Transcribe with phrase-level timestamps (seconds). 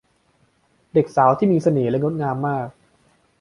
[0.93, 2.67] เด็กสาวที่มีเสน่ห์และงดงามมาก